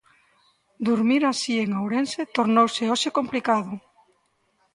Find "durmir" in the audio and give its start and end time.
0.85-1.23